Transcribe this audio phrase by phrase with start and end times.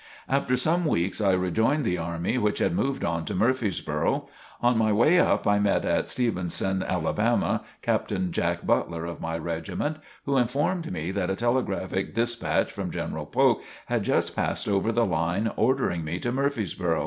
[0.27, 4.27] After some weeks I rejoined the army which had moved on to Murfreesboro.
[4.59, 9.97] On my way up, I met at Stevenson, Alabama, Captain Jack Butler of my regiment,
[10.25, 15.05] who informed me that a telegraphic dispatch from General Polk had just passed over the
[15.05, 16.99] line ordering me to Murfreesboro.